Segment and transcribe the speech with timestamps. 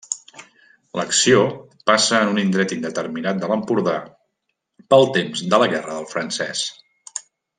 [0.99, 1.41] L'acció
[1.89, 3.95] passa en un indret indeterminat de l'Empordà
[4.95, 6.65] pel temps de la Guerra del Francès.